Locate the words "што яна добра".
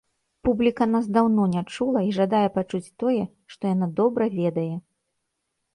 3.57-4.23